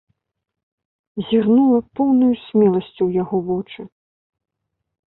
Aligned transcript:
Зірнула 1.27 1.79
поўнаю 2.01 2.33
смеласцю 2.47 2.97
ў 3.05 3.11
яго 3.23 3.37
вочы. 3.53 3.81